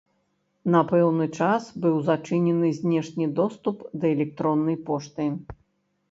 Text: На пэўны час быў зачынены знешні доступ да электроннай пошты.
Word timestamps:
На 0.75 0.79
пэўны 0.91 1.25
час 1.39 1.65
быў 1.83 1.99
зачынены 2.07 2.71
знешні 2.79 3.27
доступ 3.41 3.83
да 3.99 4.05
электроннай 4.15 4.77
пошты. 4.89 5.27